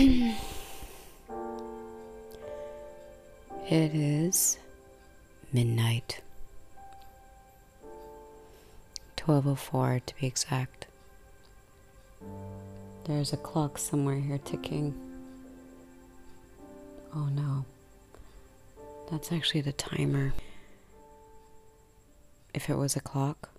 it 0.00 0.34
is 3.70 4.56
midnight. 5.52 6.22
1204 9.22 10.00
to 10.06 10.14
be 10.16 10.26
exact. 10.26 10.86
There's 13.04 13.34
a 13.34 13.36
clock 13.36 13.76
somewhere 13.76 14.18
here 14.18 14.38
ticking. 14.38 14.94
Oh 17.14 17.26
no. 17.26 17.66
That's 19.10 19.30
actually 19.30 19.60
the 19.60 19.74
timer. 19.74 20.32
If 22.54 22.70
it 22.70 22.78
was 22.78 22.96
a 22.96 23.00
clock, 23.00 23.50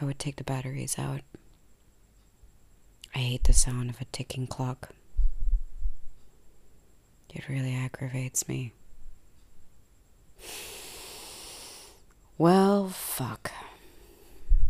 I 0.00 0.04
would 0.04 0.20
take 0.20 0.36
the 0.36 0.44
batteries 0.44 1.00
out. 1.00 1.22
I 3.12 3.18
hate 3.18 3.42
the 3.42 3.52
sound 3.52 3.90
of 3.90 4.00
a 4.00 4.04
ticking 4.04 4.46
clock. 4.46 4.90
It 7.34 7.48
really 7.48 7.74
aggravates 7.74 8.48
me. 8.48 8.72
Well, 12.36 12.88
fuck. 12.88 13.50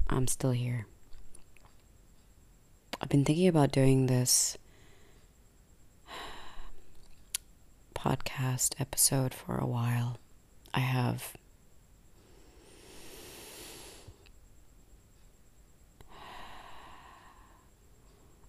I'm 0.08 0.26
still 0.26 0.50
here. 0.52 0.86
I've 3.00 3.08
been 3.08 3.24
thinking 3.24 3.46
about 3.46 3.70
doing 3.72 4.06
this 4.06 4.58
podcast 7.94 8.80
episode 8.80 9.34
for 9.34 9.56
a 9.58 9.66
while. 9.66 10.18
I 10.74 10.80
have. 10.80 11.34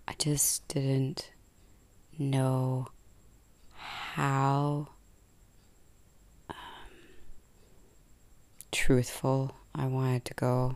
I 0.08 0.14
just 0.18 0.68
didn't 0.68 1.32
know 2.18 2.88
how 4.20 4.86
um, 6.50 6.56
truthful 8.70 9.56
I 9.74 9.86
wanted 9.86 10.26
to 10.26 10.34
go. 10.34 10.76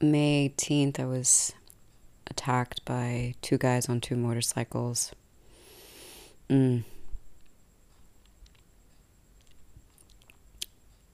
May 0.00 0.54
18th, 0.56 1.00
I 1.00 1.06
was 1.06 1.54
attacked 2.28 2.84
by 2.84 3.34
two 3.42 3.58
guys 3.58 3.88
on 3.88 4.00
two 4.00 4.14
motorcycles. 4.14 5.10
Mm. 6.48 6.84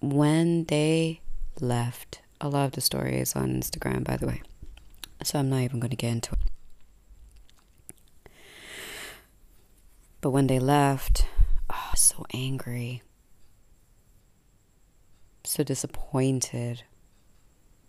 When 0.02 0.64
they 0.64 1.22
left, 1.62 2.20
a 2.42 2.50
lot 2.50 2.66
of 2.66 2.72
the 2.72 2.82
story 2.82 3.16
is 3.16 3.34
on 3.34 3.58
Instagram, 3.58 4.04
by 4.04 4.18
the 4.18 4.26
way. 4.26 4.42
So 5.22 5.38
I'm 5.38 5.48
not 5.48 5.60
even 5.60 5.80
going 5.80 5.92
to 5.92 5.96
get 5.96 6.12
into 6.12 6.32
it. 6.32 6.53
But 10.24 10.30
when 10.30 10.46
they 10.46 10.58
left, 10.58 11.26
oh, 11.68 11.90
so 11.94 12.24
angry, 12.32 13.02
so 15.44 15.62
disappointed. 15.62 16.82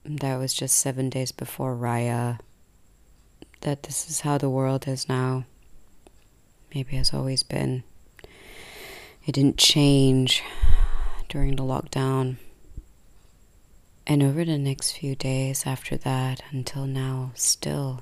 That 0.03 0.35
was 0.35 0.53
just 0.53 0.75
seven 0.75 1.09
days 1.09 1.31
before 1.31 1.77
Raya. 1.77 2.39
That 3.61 3.83
this 3.83 4.09
is 4.09 4.19
how 4.19 4.37
the 4.37 4.49
world 4.49 4.85
is 4.85 5.07
now. 5.07 5.45
Maybe 6.73 6.97
has 6.97 7.13
always 7.13 7.41
been. 7.41 7.85
It 9.25 9.31
didn't 9.31 9.57
change 9.57 10.43
during 11.29 11.55
the 11.55 11.63
lockdown. 11.63 12.35
And 14.05 14.21
over 14.21 14.43
the 14.43 14.57
next 14.57 14.91
few 14.97 15.15
days 15.15 15.65
after 15.65 15.95
that 15.95 16.41
until 16.51 16.85
now, 16.85 17.31
still, 17.33 18.01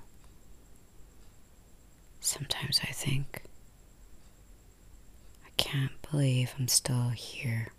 sometimes 2.20 2.82
I 2.82 2.92
think, 2.92 3.43
can't 5.58 5.92
believe 6.10 6.54
I'm 6.58 6.68
still 6.68 7.10
here. 7.10 7.72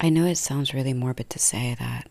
I 0.00 0.08
know 0.08 0.24
it 0.26 0.36
sounds 0.36 0.74
really 0.74 0.92
morbid 0.92 1.30
to 1.30 1.38
say 1.38 1.76
that. 1.78 2.10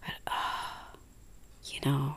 But, 0.00 0.14
uh, 0.32 0.96
you 1.64 1.80
know, 1.84 2.16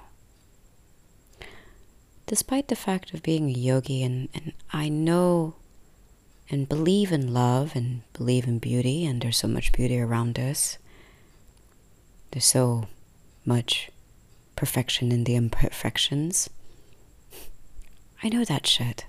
despite 2.25 2.67
the 2.67 2.75
fact 2.75 3.13
of 3.13 3.23
being 3.23 3.49
a 3.49 3.53
yogi 3.53 4.03
and, 4.03 4.29
and 4.33 4.53
I 4.71 4.89
know 4.89 5.55
and 6.49 6.67
believe 6.67 7.11
in 7.11 7.33
love 7.33 7.75
and 7.75 8.01
believe 8.13 8.47
in 8.47 8.59
beauty, 8.59 9.05
and 9.05 9.21
there's 9.21 9.37
so 9.37 9.47
much 9.47 9.71
beauty 9.71 9.99
around 9.99 10.39
us, 10.39 10.77
there's 12.31 12.45
so 12.45 12.87
much 13.45 13.89
perfection 14.55 15.11
in 15.11 15.25
the 15.25 15.35
imperfections. 15.35 16.49
I 18.21 18.29
know 18.29 18.43
that 18.43 18.67
shit. 18.67 19.05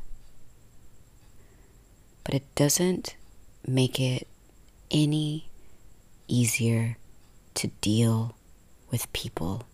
But 2.24 2.34
it 2.34 2.54
doesn't 2.54 3.16
make 3.66 3.98
it 3.98 4.28
any 4.90 5.48
easier 6.28 6.96
to 7.54 7.68
deal 7.80 8.36
with 8.90 9.12
people. 9.12 9.64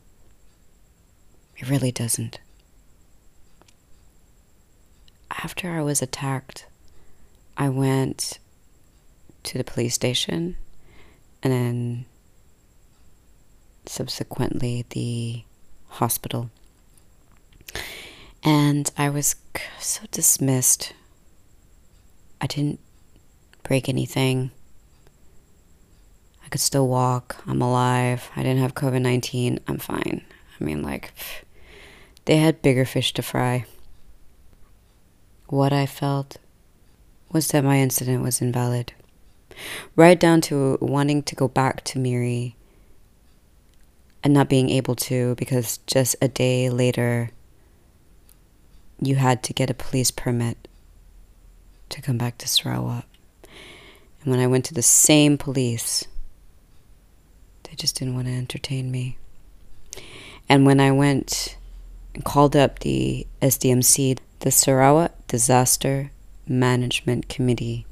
It 1.59 1.69
really 1.69 1.93
doesn't. 1.93 2.41
After 5.31 5.71
I 5.71 5.83
was 5.83 6.01
attacked, 6.01 6.67
I 7.57 7.69
went 7.69 8.39
to 9.45 9.59
the 9.59 9.65
police 9.65 9.95
station 9.95 10.57
and 11.43 11.53
then 11.53 12.05
subsequently 13.87 14.85
the 14.91 15.45
hospital. 15.89 16.51
And 18.47 18.89
I 18.97 19.11
was 19.11 19.35
so 19.81 20.03
dismissed. 20.13 20.93
I 22.41 22.47
didn't 22.47 22.79
break 23.65 23.89
anything. 23.89 24.53
I 26.45 26.49
could 26.49 26.61
still 26.61 26.87
walk. 26.87 27.43
I'm 27.45 27.61
alive. 27.61 28.31
I 28.37 28.45
didn't 28.45 28.61
have 28.61 28.77
COVID 28.77 29.03
19. 29.03 29.59
I'm 29.67 29.79
fine. 29.79 30.25
I 30.61 30.65
mean, 30.65 30.81
like, 30.81 31.13
they 32.27 32.37
had 32.37 32.63
bigger 32.63 32.85
fish 32.85 33.13
to 33.15 33.23
fry. 33.23 33.65
What 35.49 35.73
I 35.73 35.87
felt 35.87 36.37
was 37.33 37.49
that 37.49 37.65
my 37.65 37.79
incident 37.79 38.23
was 38.23 38.41
invalid. 38.41 38.93
Right 39.97 40.21
down 40.21 40.41
to 40.43 40.79
wanting 40.81 41.25
to 41.25 41.35
go 41.35 41.49
back 41.49 41.83
to 41.83 41.99
Miri 41.99 42.55
and 44.23 44.33
not 44.33 44.49
being 44.49 44.71
able 44.71 44.95
to 44.95 45.35
because 45.35 45.79
just 45.89 46.15
a 46.23 46.29
day 46.29 46.71
later 46.71 47.31
you 49.01 49.17
had 49.17 49.43
to 49.45 49.53
get 49.53 49.71
a 49.71 49.75
police 49.75 50.11
permit 50.11 50.69
to 51.89 52.03
come 52.03 52.19
back 52.19 52.39
to 52.39 52.49
Sarawak. 52.49 53.07
And 54.23 54.31
when 54.31 54.41
I 54.41 54.47
went 54.47 54.65
to 54.67 54.75
the 54.75 54.83
same 54.83 55.39
police, 55.39 56.05
they 57.65 57.75
just 57.77 57.99
didn't 57.99 58.15
want 58.15 58.27
to 58.27 58.33
entertain 58.33 58.91
me. 58.91 59.19
And 60.49 60.65
when 60.65 60.81
I 60.81 60.93
went 60.93 61.57
and 62.15 62.25
called 62.25 62.57
up 62.57 62.81
the 62.81 63.27
SDMC, 63.43 64.19
the 64.41 64.51
Sarawak 64.51 65.27
Disaster 65.27 66.11
Management 66.49 67.29
Committee, 67.29 67.87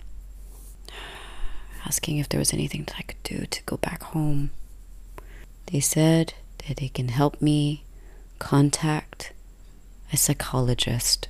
asking 1.85 2.19
if 2.19 2.29
there 2.29 2.39
was 2.39 2.53
anything 2.53 2.85
that 2.85 2.97
I 2.99 3.03
could 3.03 3.23
do 3.23 3.47
to 3.47 3.63
go 3.65 3.77
back 3.77 4.03
home, 4.03 4.51
they 5.67 5.81
said 5.81 6.35
that 6.67 6.79
they 6.79 6.89
can 6.89 7.09
help 7.09 7.43
me 7.43 7.85
contact 8.39 9.33
a 10.13 10.17
psychologist. 10.17 11.29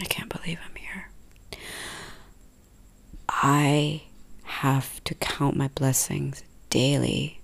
I 0.00 0.04
can't 0.04 0.28
believe 0.28 0.58
I'm 0.68 0.74
here. 0.76 1.10
I 3.28 4.02
have 4.44 5.02
to 5.04 5.14
count 5.14 5.56
my 5.56 5.68
blessings 5.68 6.42
daily 6.70 7.40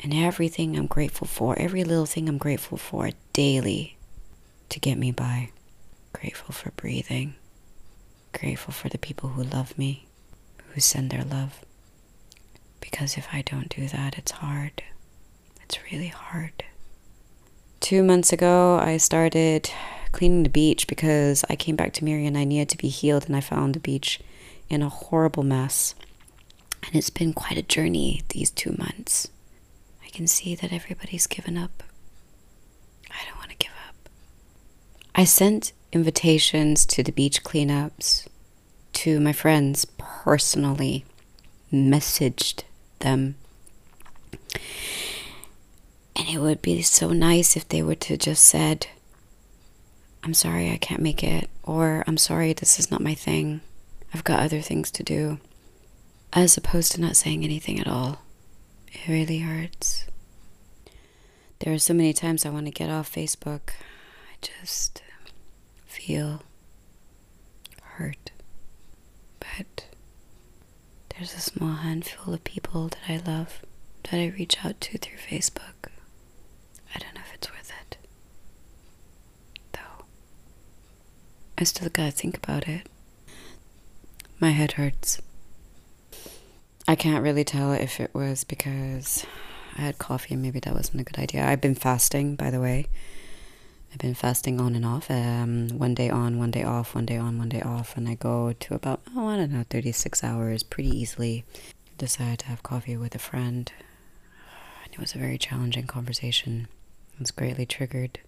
and 0.00 0.12
everything 0.12 0.76
I'm 0.76 0.86
grateful 0.86 1.26
for, 1.26 1.58
every 1.58 1.84
little 1.84 2.06
thing 2.06 2.28
I'm 2.28 2.38
grateful 2.38 2.76
for 2.76 3.10
daily 3.32 3.96
to 4.68 4.80
get 4.80 4.98
me 4.98 5.12
by. 5.12 5.50
Grateful 6.12 6.52
for 6.52 6.70
breathing, 6.72 7.34
grateful 8.32 8.72
for 8.72 8.88
the 8.88 8.98
people 8.98 9.30
who 9.30 9.42
love 9.42 9.76
me, 9.78 10.06
who 10.68 10.80
send 10.80 11.10
their 11.10 11.24
love. 11.24 11.64
Because 12.80 13.16
if 13.16 13.28
I 13.32 13.42
don't 13.42 13.68
do 13.68 13.88
that, 13.88 14.18
it's 14.18 14.32
hard. 14.32 14.82
It's 15.64 15.78
really 15.90 16.08
hard. 16.08 16.64
Two 17.82 18.04
months 18.04 18.32
ago, 18.32 18.78
I 18.78 18.96
started 18.96 19.68
cleaning 20.12 20.44
the 20.44 20.48
beach 20.48 20.86
because 20.86 21.44
I 21.50 21.56
came 21.56 21.74
back 21.74 21.92
to 21.94 22.04
Miri 22.04 22.26
and 22.26 22.38
I 22.38 22.44
needed 22.44 22.68
to 22.68 22.78
be 22.78 22.86
healed, 22.86 23.26
and 23.26 23.34
I 23.34 23.40
found 23.40 23.74
the 23.74 23.80
beach 23.80 24.20
in 24.70 24.82
a 24.82 24.88
horrible 24.88 25.42
mess. 25.42 25.96
And 26.86 26.94
it's 26.94 27.10
been 27.10 27.32
quite 27.32 27.58
a 27.58 27.62
journey 27.62 28.22
these 28.28 28.52
two 28.52 28.76
months. 28.78 29.30
I 30.00 30.10
can 30.10 30.28
see 30.28 30.54
that 30.54 30.72
everybody's 30.72 31.26
given 31.26 31.58
up. 31.58 31.82
I 33.10 33.26
don't 33.28 33.38
want 33.38 33.50
to 33.50 33.56
give 33.56 33.72
up. 33.88 34.08
I 35.16 35.24
sent 35.24 35.72
invitations 35.92 36.86
to 36.86 37.02
the 37.02 37.10
beach 37.10 37.42
cleanups 37.42 38.28
to 38.92 39.18
my 39.18 39.32
friends 39.32 39.86
personally, 39.98 41.04
messaged 41.72 42.62
them. 43.00 43.34
And 46.22 46.30
it 46.30 46.38
would 46.38 46.62
be 46.62 46.82
so 46.82 47.08
nice 47.10 47.56
if 47.56 47.66
they 47.68 47.82
were 47.82 47.96
to 47.96 48.16
just 48.16 48.44
said, 48.44 48.86
I'm 50.22 50.34
sorry 50.34 50.70
I 50.70 50.76
can't 50.76 51.02
make 51.02 51.24
it, 51.24 51.50
or 51.64 52.04
I'm 52.06 52.16
sorry 52.16 52.52
this 52.52 52.78
is 52.78 52.92
not 52.92 53.00
my 53.00 53.12
thing. 53.12 53.60
I've 54.14 54.22
got 54.22 54.38
other 54.38 54.60
things 54.60 54.92
to 54.92 55.02
do. 55.02 55.40
As 56.32 56.56
opposed 56.56 56.92
to 56.92 57.00
not 57.00 57.16
saying 57.16 57.42
anything 57.42 57.80
at 57.80 57.88
all. 57.88 58.20
It 58.92 59.08
really 59.08 59.40
hurts. 59.40 60.04
There 61.58 61.74
are 61.74 61.78
so 61.80 61.92
many 61.92 62.12
times 62.12 62.46
I 62.46 62.50
want 62.50 62.66
to 62.66 62.72
get 62.72 62.88
off 62.88 63.12
Facebook. 63.12 63.70
I 64.30 64.36
just 64.40 65.02
feel 65.86 66.44
hurt. 67.82 68.30
But 69.40 69.86
there's 71.10 71.34
a 71.34 71.40
small 71.40 71.74
handful 71.74 72.32
of 72.32 72.44
people 72.44 72.86
that 72.90 73.08
I 73.08 73.16
love 73.16 73.62
that 74.04 74.14
I 74.14 74.28
reach 74.28 74.64
out 74.64 74.80
to 74.82 74.98
through 74.98 75.18
Facebook. 75.18 75.88
I 76.94 76.98
don't 76.98 77.14
know 77.14 77.22
if 77.26 77.34
it's 77.34 77.50
worth 77.50 77.72
it. 77.80 77.96
Though. 79.72 80.04
I 81.62 81.64
still 81.64 81.90
gotta 81.90 82.10
think 82.10 82.38
about 82.38 82.66
it. 82.66 82.88
My 84.40 84.50
head 84.50 84.72
hurts. 84.72 85.22
I 86.88 86.96
can't 86.96 87.22
really 87.22 87.44
tell 87.44 87.70
if 87.70 88.00
it 88.00 88.12
was 88.12 88.42
because 88.42 89.24
I 89.76 89.82
had 89.82 89.96
coffee 89.96 90.34
and 90.34 90.42
maybe 90.42 90.58
that 90.58 90.74
wasn't 90.74 91.02
a 91.02 91.04
good 91.04 91.20
idea. 91.20 91.46
I've 91.46 91.60
been 91.60 91.76
fasting, 91.76 92.34
by 92.34 92.50
the 92.50 92.60
way. 92.60 92.88
I've 93.92 94.00
been 94.00 94.14
fasting 94.16 94.60
on 94.60 94.74
and 94.74 94.84
off. 94.84 95.08
Um, 95.08 95.68
one 95.78 95.94
day 95.94 96.10
on, 96.10 96.36
one 96.36 96.50
day 96.50 96.64
off, 96.64 96.96
one 96.96 97.06
day 97.06 97.16
on, 97.16 97.38
one 97.38 97.50
day 97.50 97.62
off, 97.62 97.96
and 97.96 98.08
I 98.08 98.16
go 98.16 98.52
to 98.52 98.74
about 98.74 99.00
oh 99.14 99.28
I 99.28 99.36
don't 99.36 99.52
know, 99.52 99.64
thirty 99.70 99.92
six 99.92 100.24
hours 100.24 100.64
pretty 100.64 100.90
easily. 100.90 101.44
Decided 101.96 102.40
to 102.40 102.46
have 102.46 102.64
coffee 102.64 102.96
with 102.96 103.14
a 103.14 103.20
friend. 103.20 103.70
And 104.82 104.92
it 104.92 104.98
was 104.98 105.14
a 105.14 105.18
very 105.18 105.38
challenging 105.38 105.86
conversation. 105.86 106.66
I 107.14 107.20
was 107.20 107.30
greatly 107.30 107.66
triggered, 107.66 108.18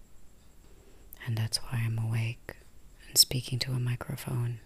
and 1.26 1.36
that's 1.36 1.56
why 1.56 1.82
I'm 1.84 1.98
awake 1.98 2.58
and 3.14 3.18
speaking 3.18 3.60
to 3.60 3.70
a 3.70 3.78
microphone. 3.78 4.58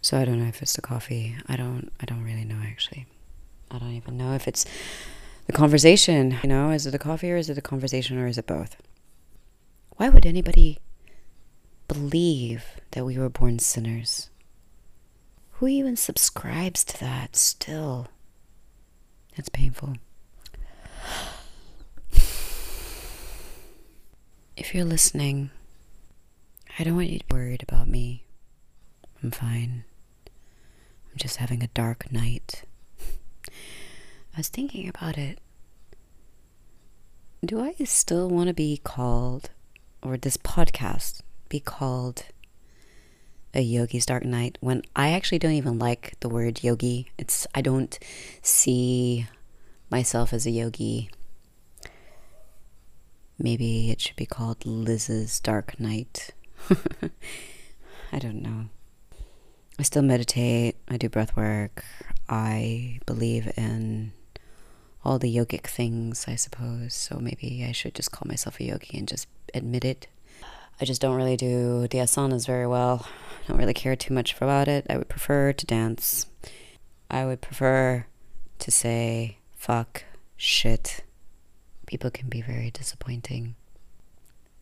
So 0.00 0.18
I 0.18 0.24
don't 0.24 0.40
know 0.40 0.48
if 0.48 0.62
it's 0.62 0.72
the 0.72 0.82
coffee. 0.82 1.36
I 1.46 1.54
don't. 1.54 1.92
I 2.00 2.04
don't 2.04 2.24
really 2.24 2.44
know 2.44 2.58
actually. 2.60 3.06
I 3.70 3.78
don't 3.78 3.92
even 3.92 4.16
know 4.16 4.34
if 4.34 4.48
it's 4.48 4.66
the 5.46 5.52
conversation. 5.52 6.38
You 6.42 6.48
know, 6.48 6.70
is 6.70 6.88
it 6.88 6.90
the 6.90 6.98
coffee 6.98 7.30
or 7.30 7.36
is 7.36 7.48
it 7.48 7.54
the 7.54 7.62
conversation 7.62 8.18
or 8.18 8.26
is 8.26 8.36
it 8.36 8.48
both? 8.48 8.76
Why 9.90 10.08
would 10.08 10.26
anybody 10.26 10.80
believe 11.86 12.64
that 12.90 13.04
we 13.04 13.16
were 13.16 13.28
born 13.28 13.60
sinners? 13.60 14.28
Who 15.52 15.68
even 15.68 15.94
subscribes 15.94 16.82
to 16.82 16.98
that 16.98 17.36
still? 17.36 18.08
It's 19.36 19.50
painful. 19.50 19.94
If 24.56 24.74
you're 24.74 24.84
listening, 24.84 25.50
I 26.80 26.82
don't 26.82 26.96
want 26.96 27.10
you 27.10 27.18
to 27.18 27.24
worried 27.30 27.62
about 27.62 27.88
me. 27.88 28.24
I'm 29.22 29.30
fine. 29.30 29.84
I'm 30.26 31.18
just 31.18 31.36
having 31.36 31.62
a 31.62 31.66
dark 31.74 32.10
night. 32.10 32.62
I 33.50 34.38
was 34.38 34.48
thinking 34.48 34.88
about 34.88 35.18
it. 35.18 35.40
Do 37.44 37.60
I 37.60 37.74
still 37.84 38.30
want 38.30 38.48
to 38.48 38.54
be 38.54 38.80
called 38.82 39.50
or 40.02 40.16
this 40.16 40.38
podcast 40.38 41.20
be 41.50 41.60
called 41.60 42.24
a 43.52 43.60
yogi's 43.60 44.06
dark 44.06 44.24
night 44.24 44.56
when 44.62 44.80
I 44.96 45.10
actually 45.10 45.38
don't 45.38 45.52
even 45.52 45.78
like 45.78 46.14
the 46.20 46.30
word 46.30 46.64
yogi. 46.64 47.10
It's 47.18 47.46
I 47.54 47.60
don't 47.60 47.98
see 48.40 49.26
myself 49.90 50.32
as 50.32 50.46
a 50.46 50.50
yogi. 50.50 51.10
Maybe 53.38 53.90
it 53.90 54.00
should 54.00 54.16
be 54.16 54.24
called 54.24 54.64
Liz's 54.64 55.40
dark 55.40 55.78
night. 55.78 56.30
I 58.12 58.18
don't 58.18 58.42
know. 58.42 58.66
I 59.78 59.82
still 59.82 60.02
meditate, 60.02 60.76
I 60.88 60.96
do 60.96 61.08
breath 61.08 61.36
work. 61.36 61.84
I 62.28 63.00
believe 63.06 63.50
in 63.56 64.12
all 65.04 65.18
the 65.18 65.34
yogic 65.34 65.66
things, 65.66 66.26
I 66.28 66.34
suppose. 66.34 66.94
So 66.94 67.18
maybe 67.18 67.64
I 67.66 67.72
should 67.72 67.94
just 67.94 68.12
call 68.12 68.28
myself 68.28 68.60
a 68.60 68.64
yogi 68.64 68.98
and 68.98 69.08
just 69.08 69.26
admit 69.54 69.84
it. 69.84 70.06
I 70.80 70.84
just 70.84 71.00
don't 71.00 71.16
really 71.16 71.36
do 71.36 71.88
the 71.88 71.98
asanas 71.98 72.46
very 72.46 72.66
well. 72.66 73.06
I 73.06 73.48
don't 73.48 73.58
really 73.58 73.74
care 73.74 73.96
too 73.96 74.14
much 74.14 74.36
about 74.40 74.68
it. 74.68 74.86
I 74.88 74.96
would 74.96 75.08
prefer 75.08 75.52
to 75.52 75.66
dance. 75.66 76.26
I 77.10 77.24
would 77.24 77.40
prefer 77.40 78.06
to 78.58 78.70
say 78.70 79.38
fuck, 79.56 80.04
shit. 80.36 81.02
People 81.86 82.10
can 82.10 82.28
be 82.28 82.40
very 82.40 82.70
disappointing. 82.70 83.56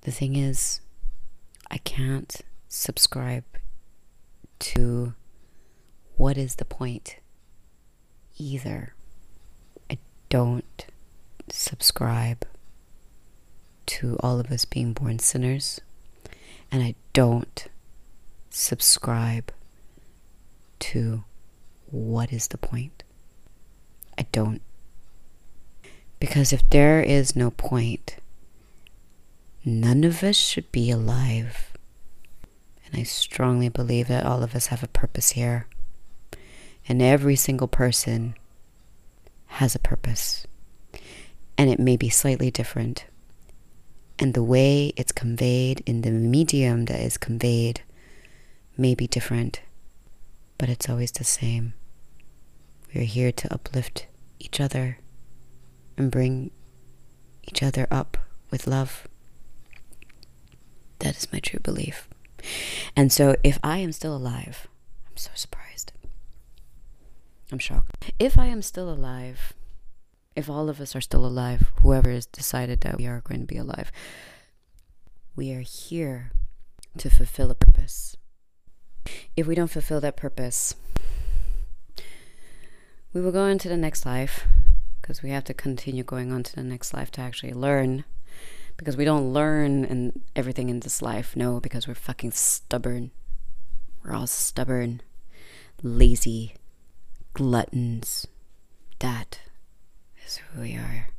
The 0.03 0.11
thing 0.11 0.37
is, 0.37 0.81
I 1.70 1.79
can't 1.79 2.41
subscribe 2.69 3.44
to 4.61 5.15
what 6.17 6.37
is 6.37 6.56
the 6.56 6.65
point 6.65 7.17
either 8.38 8.94
I 9.91 9.99
don't 10.29 10.87
subscribe 11.50 12.44
to 13.87 14.17
all 14.20 14.38
of 14.38 14.53
us 14.53 14.65
being 14.65 14.93
born 14.93 15.19
sinners, 15.19 15.81
and 16.70 16.82
I 16.82 16.94
don't 17.12 17.67
subscribe 18.50 19.50
to 20.81 21.25
what 21.91 22.32
is 22.32 22.49
the 22.49 22.59
point. 22.59 23.03
I 24.19 24.26
don't. 24.31 24.61
Because 26.21 26.53
if 26.53 26.69
there 26.69 27.00
is 27.00 27.35
no 27.35 27.50
point, 27.50 28.17
none 29.69 30.05
of 30.05 30.23
us 30.23 30.37
should 30.37 30.70
be 30.73 30.91
alive. 30.91 31.73
And 32.87 32.99
I 32.99 33.03
strongly 33.03 33.69
believe 33.69 34.09
that 34.09 34.25
all 34.25 34.43
of 34.43 34.55
us 34.55 34.69
have 34.69 34.82
a 34.82 34.88
purpose 34.88 35.31
here. 35.31 35.67
And 36.88 37.03
every 37.03 37.37
single 37.37 37.69
person 37.69 38.35
has 39.47 39.75
a 39.75 39.79
purpose, 39.79 40.47
and 41.56 41.69
it 41.69 41.79
may 41.79 41.97
be 41.97 42.09
slightly 42.09 42.50
different. 42.50 43.06
And 44.19 44.35
the 44.35 44.43
way 44.43 44.93
it's 44.97 45.12
conveyed 45.12 45.82
in 45.87 46.03
the 46.03 46.11
medium 46.11 46.87
that 46.87 47.00
is 47.00 47.19
conveyed 47.19 47.82
may 48.76 48.94
be 48.94 49.06
different, 49.06 49.61
but 50.57 50.69
it's 50.69 50.88
always 50.88 51.12
the 51.12 51.25
same. 51.25 51.75
We 52.95 53.02
are 53.02 53.04
here 53.04 53.33
to 53.33 53.52
uplift 53.52 54.07
each 54.38 54.61
other 54.61 54.99
and 55.97 56.11
bring 56.11 56.50
each 57.45 57.62
other 57.62 57.87
up 57.90 58.16
with 58.50 58.66
love. 58.66 59.07
That 61.00 61.17
is 61.17 61.33
my 61.33 61.38
true 61.40 61.61
belief. 61.61 62.09
And 62.97 63.12
so, 63.12 63.37
if 63.43 63.59
I 63.62 63.78
am 63.78 63.93
still 63.93 64.17
alive, 64.17 64.67
I'm 65.09 65.17
so 65.17 65.31
surprised. 65.35 65.93
I'm 67.50 67.59
shocked. 67.59 68.12
If 68.19 68.38
I 68.38 68.47
am 68.47 68.62
still 68.62 68.90
alive, 68.90 69.52
if 70.37 70.49
all 70.49 70.69
of 70.69 70.81
us 70.81 70.95
are 70.95 71.00
still 71.00 71.25
alive, 71.26 71.73
whoever 71.83 72.11
has 72.11 72.26
decided 72.26 72.81
that 72.83 72.99
we 72.99 73.07
are 73.07 73.23
going 73.23 73.40
to 73.40 73.47
be 73.47 73.57
alive, 73.57 73.90
we 75.35 75.52
are 75.52 75.61
here 75.61 76.33
to 76.99 77.11
fulfill 77.11 77.50
a 77.50 77.55
purpose. 77.55 78.17
If 79.37 79.47
we 79.47 79.55
don't 79.55 79.71
fulfill 79.71 80.00
that 80.00 80.17
purpose, 80.17 80.75
we 83.12 83.21
will 83.21 83.33
go 83.33 83.47
into 83.47 83.69
the 83.69 83.76
next 83.76 84.05
life 84.05 84.47
because 85.00 85.23
we 85.23 85.31
have 85.31 85.45
to 85.45 85.55
continue 85.55 86.05
going 86.05 86.31
on 86.33 86.43
to 86.43 86.55
the 86.55 86.62
next 86.62 86.93
life 86.93 87.11
to 87.12 87.21
actually 87.21 87.55
learn. 87.55 88.05
Because 88.78 88.97
we 88.97 89.04
don't 89.04 89.32
learn 89.32 89.85
and 89.85 90.23
everything 90.35 90.70
in 90.70 90.80
this 90.80 91.02
life, 91.02 91.37
no, 91.37 91.61
because 91.61 91.87
we're 91.87 91.94
fucking 91.94 92.30
stubborn. 92.30 93.11
We're 94.02 94.14
all 94.14 94.26
stubborn, 94.26 95.02
lazy, 95.82 96.54
gluttons. 97.35 98.26
That 99.00 99.40
is 100.25 100.37
who 100.37 100.62
we 100.62 100.76
are. 100.76 101.11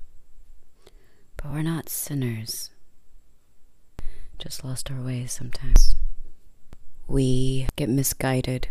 But 1.37 1.51
we're 1.51 1.61
not 1.61 1.89
sinners. 1.89 2.71
Just 4.39 4.63
lost 4.63 4.89
our 4.89 5.01
ways 5.01 5.33
sometimes. 5.33 5.95
We 7.07 7.67
get 7.75 7.89
misguided. 7.89 8.69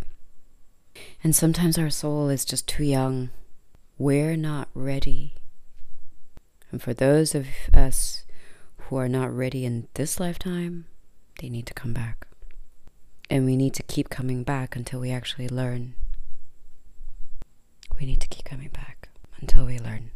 And 1.22 1.36
sometimes 1.36 1.76
our 1.76 1.90
soul 1.90 2.30
is 2.30 2.44
just 2.44 2.66
too 2.66 2.84
young. 2.84 3.28
We're 3.98 4.36
not 4.36 4.68
ready. 4.74 5.34
And 6.70 6.82
for 6.82 6.94
those 6.94 7.34
of 7.34 7.46
us 7.74 8.24
who 8.88 8.96
are 8.96 9.08
not 9.08 9.34
ready 9.34 9.64
in 9.64 9.88
this 9.94 10.20
lifetime, 10.20 10.86
they 11.40 11.48
need 11.48 11.66
to 11.66 11.74
come 11.74 11.92
back. 11.92 12.26
And 13.30 13.44
we 13.44 13.56
need 13.56 13.74
to 13.74 13.82
keep 13.82 14.08
coming 14.08 14.42
back 14.42 14.74
until 14.76 15.00
we 15.00 15.10
actually 15.10 15.48
learn 15.48 15.94
we 17.98 18.06
need 18.06 18.20
to 18.20 18.28
keep 18.28 18.44
coming 18.44 18.68
back 18.68 19.08
until 19.40 19.66
we 19.66 19.78
learn. 19.78 20.10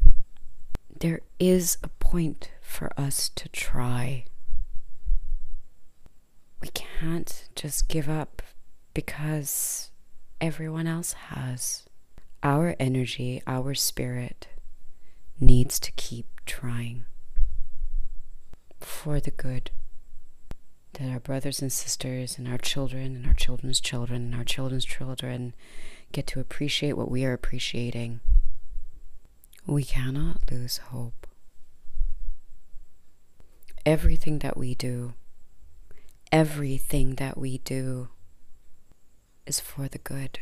There 1.01 1.21
is 1.39 1.79
a 1.83 1.89
point 1.89 2.51
for 2.61 2.93
us 2.99 3.29
to 3.31 3.49
try. 3.49 4.25
We 6.61 6.69
can't 6.69 7.49
just 7.57 7.89
give 7.89 8.09
up 8.09 8.43
because 8.95 9.91
everyone 10.41 10.87
else 10.87 11.13
has. 11.13 11.85
Our 12.45 12.77
energy, 12.79 13.43
our 13.47 13.75
spirit 13.75 14.49
needs 15.41 15.81
to 15.81 15.93
keep 15.93 16.27
trying. 16.47 17.05
For 18.85 19.21
the 19.21 19.31
good. 19.31 19.71
That 20.95 21.11
our 21.11 21.21
brothers 21.21 21.63
and 21.63 21.73
sisters 21.73 22.39
and 22.39 22.47
our 22.47 22.59
children 22.59 23.17
and 23.17 23.27
our 23.27 23.35
children's 23.35 23.81
children 23.81 24.23
and 24.25 24.35
our 24.35 24.45
children's 24.45 24.85
children 24.85 25.55
get 26.13 26.27
to 26.29 26.41
appreciate 26.41 26.97
what 26.97 27.11
we 27.11 27.25
are 27.25 27.33
appreciating. 27.33 28.21
We 29.67 29.85
cannot 29.85 30.51
lose 30.51 30.79
hope. 30.79 31.27
Everything 33.87 34.41
that 34.41 34.57
we 34.57 34.75
do, 34.75 35.15
everything 36.31 37.15
that 37.17 37.39
we 37.39 37.59
do 37.59 38.09
is 39.47 39.61
for 39.61 39.89
the 39.89 39.99
good 39.99 40.39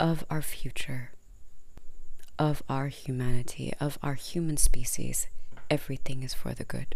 of 0.00 0.24
our 0.28 0.42
future, 0.42 1.12
of 2.38 2.62
our 2.68 2.88
humanity, 2.88 3.72
of 3.80 3.98
our 4.02 4.14
human 4.14 4.56
species. 4.56 5.28
Everything 5.74 6.22
is 6.22 6.32
for 6.32 6.54
the 6.54 6.62
good 6.62 6.94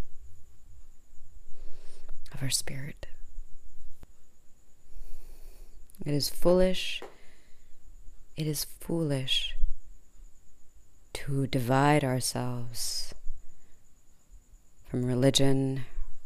of 2.32 2.40
our 2.40 2.48
spirit. 2.48 3.08
It 6.06 6.14
is 6.14 6.28
foolish. 6.28 7.02
It 8.36 8.46
is 8.46 8.62
foolish 8.62 9.56
to 11.14 11.48
divide 11.48 12.04
ourselves 12.04 13.12
from 14.88 15.04
religion, 15.04 15.80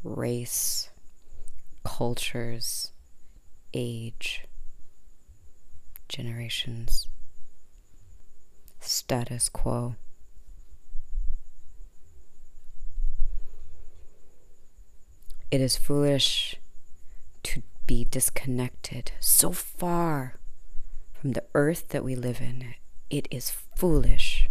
race, 0.05 0.91
cultures, 1.85 2.93
age, 3.73 4.45
generations, 6.07 7.09
status 8.79 9.49
quo. 9.49 9.97
It 15.53 15.61
is 15.61 15.77
foolish 15.77 16.57
to 17.43 17.63
be 17.87 18.07
disconnected 18.07 19.13
so 19.21 19.53
far 19.53 20.37
from 21.13 21.33
the 21.33 21.45
earth 21.55 21.89
that 21.89 22.03
we 22.03 22.17
live 22.17 22.41
in. 22.41 22.75
It 23.11 23.29
is 23.31 23.53
foolish 23.77 24.49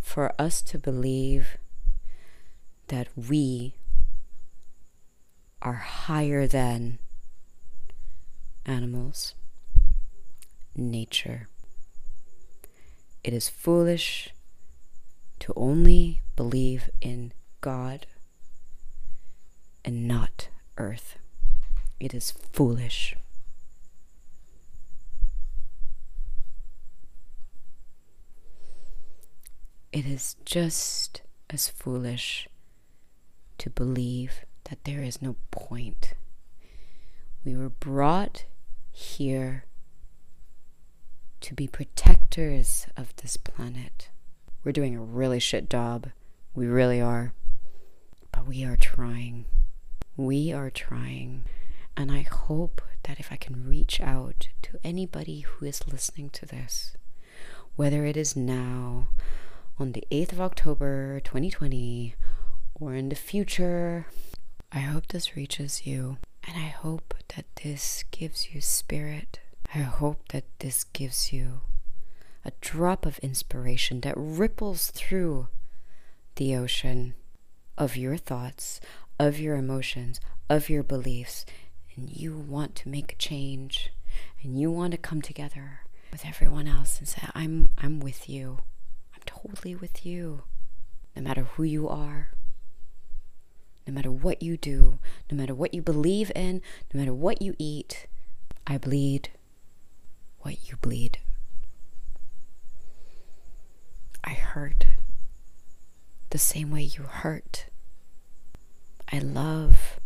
for 0.00 0.32
us 0.40 0.60
to 0.62 0.76
believe 0.76 1.56
that 2.88 3.06
we 3.14 3.76
are 5.62 5.74
higher 5.74 6.48
than 6.48 6.98
animals, 8.64 9.36
nature. 10.74 11.46
It 13.22 13.32
is 13.32 13.48
foolish 13.48 14.30
to 15.38 15.52
only 15.54 16.22
believe 16.34 16.90
in 17.00 17.32
God 17.60 18.08
and 19.86 20.08
not 20.08 20.48
earth. 20.76 21.16
It 22.00 22.12
is 22.12 22.32
foolish. 22.32 23.14
It 29.92 30.04
is 30.04 30.36
just 30.44 31.22
as 31.48 31.68
foolish 31.68 32.48
to 33.58 33.70
believe 33.70 34.40
that 34.64 34.84
there 34.84 35.02
is 35.02 35.22
no 35.22 35.36
point. 35.52 36.14
We 37.44 37.56
were 37.56 37.70
brought 37.70 38.44
here 38.90 39.64
to 41.40 41.54
be 41.54 41.68
protectors 41.68 42.88
of 42.96 43.14
this 43.16 43.36
planet. 43.36 44.10
We're 44.64 44.72
doing 44.72 44.96
a 44.96 45.00
really 45.00 45.38
shit 45.38 45.70
job. 45.70 46.08
We 46.54 46.66
really 46.66 47.00
are. 47.00 47.32
But 48.32 48.46
we 48.46 48.64
are 48.64 48.76
trying. 48.76 49.46
We 50.16 50.52
are 50.52 50.70
trying. 50.70 51.44
And 51.96 52.10
I 52.10 52.22
hope 52.22 52.80
that 53.04 53.20
if 53.20 53.30
I 53.30 53.36
can 53.36 53.66
reach 53.68 54.00
out 54.00 54.48
to 54.62 54.78
anybody 54.82 55.40
who 55.40 55.66
is 55.66 55.86
listening 55.86 56.30
to 56.30 56.46
this, 56.46 56.96
whether 57.76 58.04
it 58.04 58.16
is 58.16 58.34
now, 58.36 59.08
on 59.78 59.92
the 59.92 60.04
8th 60.10 60.32
of 60.32 60.40
October 60.40 61.20
2020, 61.20 62.14
or 62.74 62.94
in 62.94 63.10
the 63.10 63.14
future, 63.14 64.06
I 64.72 64.80
hope 64.80 65.08
this 65.08 65.36
reaches 65.36 65.86
you. 65.86 66.18
And 66.46 66.56
I 66.56 66.68
hope 66.68 67.14
that 67.34 67.46
this 67.62 68.04
gives 68.10 68.54
you 68.54 68.60
spirit. 68.60 69.40
I 69.74 69.80
hope 69.80 70.28
that 70.28 70.44
this 70.60 70.84
gives 70.84 71.32
you 71.32 71.60
a 72.44 72.52
drop 72.60 73.04
of 73.04 73.18
inspiration 73.18 74.00
that 74.02 74.14
ripples 74.16 74.90
through 74.90 75.48
the 76.36 76.54
ocean 76.54 77.14
of 77.76 77.96
your 77.96 78.16
thoughts, 78.16 78.80
of 79.18 79.38
your 79.38 79.56
emotions, 79.56 80.20
of 80.48 80.68
your 80.68 80.82
beliefs, 80.82 81.44
and 81.96 82.10
you 82.10 82.36
want 82.36 82.74
to 82.76 82.88
make 82.88 83.12
a 83.12 83.16
change 83.16 83.90
and 84.42 84.58
you 84.58 84.70
want 84.70 84.92
to 84.92 84.98
come 84.98 85.22
together 85.22 85.80
with 86.12 86.24
everyone 86.24 86.68
else 86.68 86.98
and 86.98 87.08
say, 87.08 87.22
I'm 87.34 87.68
I'm 87.78 88.00
with 88.00 88.28
you. 88.28 88.58
I'm 89.14 89.22
totally 89.26 89.74
with 89.74 90.04
you. 90.06 90.42
No 91.14 91.22
matter 91.22 91.42
who 91.42 91.62
you 91.62 91.88
are, 91.88 92.30
no 93.86 93.92
matter 93.92 94.10
what 94.10 94.42
you 94.42 94.56
do, 94.56 94.98
no 95.30 95.36
matter 95.36 95.54
what 95.54 95.72
you 95.72 95.80
believe 95.80 96.30
in, 96.34 96.60
no 96.92 97.00
matter 97.00 97.14
what 97.14 97.40
you 97.40 97.54
eat, 97.58 98.06
I 98.66 98.78
bleed 98.78 99.30
what 100.40 100.68
you 100.68 100.76
bleed. 100.76 101.18
I 104.22 104.30
hurt 104.30 104.86
the 106.30 106.38
same 106.38 106.70
way 106.70 106.82
you 106.82 107.02
hurt. 107.04 107.66
I 109.12 109.18
love 109.18 110.00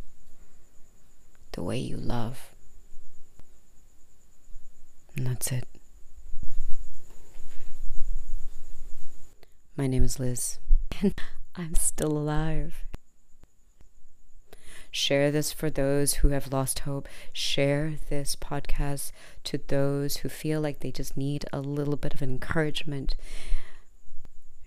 the 1.53 1.63
way 1.63 1.79
you 1.79 1.97
love. 1.97 2.55
And 5.17 5.27
that's 5.27 5.51
it. 5.51 5.67
My 9.77 9.87
name 9.87 10.05
is 10.05 10.19
Liz, 10.19 10.59
and 11.01 11.15
I'm 11.57 11.75
still 11.75 12.13
alive. 12.13 12.85
Share 14.91 15.31
this 15.31 15.53
for 15.53 15.71
those 15.71 16.15
who 16.15 16.29
have 16.31 16.53
lost 16.53 16.81
hope. 16.81 17.09
Share 17.33 17.95
this 18.11 18.37
podcast 18.37 19.13
to 19.45 19.59
those 19.69 20.19
who 20.19 20.29
feel 20.29 20.61
like 20.61 20.81
they 20.81 20.91
just 20.91 21.17
need 21.17 21.47
a 21.53 21.61
little 21.61 21.97
bit 21.97 22.13
of 22.13 22.23
encouragement. 22.23 23.15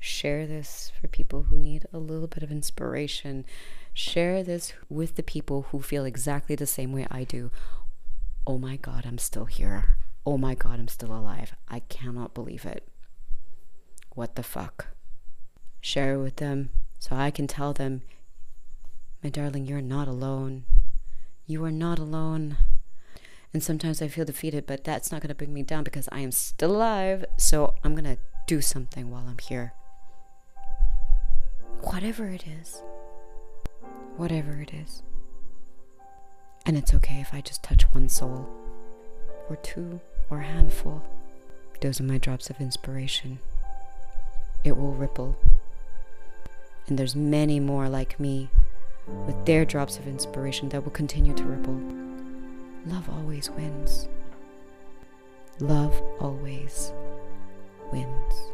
Share 0.06 0.46
this 0.46 0.92
for 1.00 1.08
people 1.08 1.44
who 1.44 1.58
need 1.58 1.86
a 1.94 1.98
little 1.98 2.28
bit 2.28 2.44
of 2.44 2.52
inspiration. 2.52 3.46
Share 3.94 4.44
this 4.44 4.74
with 4.90 5.16
the 5.16 5.24
people 5.24 5.68
who 5.72 5.82
feel 5.82 6.04
exactly 6.04 6.58
the 6.58 6.68
same 6.68 6.92
way 6.92 7.08
I 7.10 7.24
do. 7.24 7.52
Oh 8.46 8.58
my 8.58 8.76
God, 8.76 9.06
I'm 9.06 9.18
still 9.18 9.46
here. 9.46 9.96
Oh 10.26 10.38
my 10.38 10.56
God, 10.56 10.78
I'm 10.78 10.90
still 10.90 11.14
alive. 11.14 11.56
I 11.70 11.80
cannot 11.80 12.34
believe 12.34 12.66
it. 12.66 12.86
What 14.10 14.36
the 14.36 14.44
fuck? 14.44 14.88
Share 15.80 16.16
it 16.16 16.22
with 16.22 16.36
them 16.36 16.72
so 17.00 17.16
I 17.16 17.32
can 17.32 17.48
tell 17.48 17.72
them 17.72 18.02
my 19.24 19.30
darling, 19.30 19.66
you're 19.66 19.80
not 19.80 20.10
alone. 20.10 20.66
You 21.48 21.64
are 21.64 21.72
not 21.72 21.98
alone. 21.98 22.58
And 23.54 23.64
sometimes 23.64 24.02
I 24.02 24.10
feel 24.10 24.26
defeated, 24.26 24.66
but 24.66 24.84
that's 24.84 25.14
not 25.14 25.22
going 25.22 25.30
to 25.30 25.36
bring 25.36 25.54
me 25.54 25.64
down 25.64 25.86
because 25.86 26.10
I 26.12 26.20
am 26.20 26.34
still 26.34 26.76
alive. 26.76 27.24
So 27.38 27.76
I'm 27.86 27.96
going 27.96 28.04
to 28.04 28.18
do 28.48 28.60
something 28.60 29.10
while 29.10 29.28
I'm 29.30 29.38
here. 29.38 29.72
Whatever 31.94 32.26
it 32.26 32.46
is. 32.48 32.82
Whatever 34.18 34.60
it 34.60 34.74
is. 34.74 35.04
And 36.66 36.76
it's 36.76 36.92
okay 36.92 37.22
if 37.22 37.36
I 37.36 37.42
just 37.42 37.62
touch 37.62 37.84
one 37.92 38.10
soul, 38.10 38.50
or 39.48 39.58
two, 39.58 40.00
or 40.32 40.40
a 40.40 40.44
handful. 40.44 41.04
Those 41.82 42.02
are 42.02 42.06
my 42.06 42.18
drops 42.18 42.50
of 42.50 42.60
inspiration. 42.60 43.38
It 44.64 44.76
will 44.76 44.94
ripple. 44.94 45.38
And 46.88 46.98
there's 46.98 47.16
many 47.16 47.60
more 47.60 47.88
like 47.88 48.20
me 48.20 48.50
with 49.28 49.46
their 49.46 49.64
drops 49.64 49.98
of 49.98 50.08
inspiration 50.08 50.70
that 50.70 50.84
will 50.84 50.92
continue 50.92 51.36
to 51.36 51.44
ripple. 51.44 51.80
Love 52.88 53.08
always 53.08 53.52
wins. 53.52 54.08
Love 55.60 56.02
always 56.20 56.92
wins. 57.92 58.53